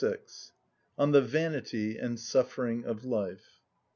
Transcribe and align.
(41) 0.01 0.25
On 0.97 1.11
The 1.11 1.21
Vanity 1.21 1.95
And 1.99 2.19
Suffering 2.19 2.85
Of 2.85 3.05
Life. 3.05 3.59